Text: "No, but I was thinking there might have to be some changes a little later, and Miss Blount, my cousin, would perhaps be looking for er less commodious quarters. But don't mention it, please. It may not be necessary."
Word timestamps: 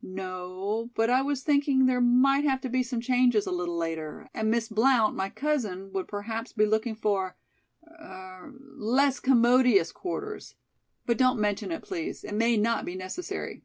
"No, 0.00 0.88
but 0.94 1.10
I 1.10 1.20
was 1.20 1.42
thinking 1.42 1.84
there 1.84 2.00
might 2.00 2.44
have 2.44 2.62
to 2.62 2.68
be 2.70 2.82
some 2.82 2.98
changes 3.02 3.46
a 3.46 3.52
little 3.52 3.76
later, 3.76 4.26
and 4.32 4.50
Miss 4.50 4.70
Blount, 4.70 5.14
my 5.14 5.28
cousin, 5.28 5.92
would 5.92 6.08
perhaps 6.08 6.50
be 6.54 6.64
looking 6.64 6.94
for 6.94 7.36
er 7.86 8.54
less 8.74 9.20
commodious 9.20 9.92
quarters. 9.92 10.54
But 11.04 11.18
don't 11.18 11.38
mention 11.38 11.70
it, 11.72 11.82
please. 11.82 12.24
It 12.24 12.32
may 12.32 12.56
not 12.56 12.86
be 12.86 12.94
necessary." 12.94 13.64